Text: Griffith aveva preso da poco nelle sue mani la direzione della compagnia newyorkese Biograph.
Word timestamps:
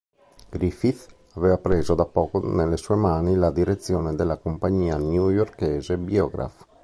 Griffith 0.49 1.09
aveva 1.35 1.59
preso 1.59 1.93
da 1.93 2.05
poco 2.07 2.39
nelle 2.43 2.77
sue 2.77 2.95
mani 2.95 3.35
la 3.35 3.51
direzione 3.51 4.15
della 4.15 4.37
compagnia 4.39 4.97
newyorkese 4.97 5.95
Biograph. 5.99 6.65